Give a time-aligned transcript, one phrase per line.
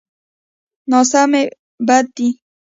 [0.89, 1.43] ناسمي
[1.87, 2.27] بد دی.